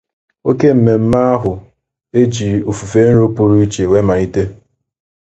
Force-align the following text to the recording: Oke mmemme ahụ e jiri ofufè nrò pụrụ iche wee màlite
Oke 0.49 0.67
mmemme 0.75 1.19
ahụ 1.33 1.51
e 2.19 2.21
jiri 2.33 2.59
ofufè 2.69 2.99
nrò 3.09 3.25
pụrụ 3.35 3.55
iche 3.65 3.83
wee 3.91 4.07
màlite 4.07 4.43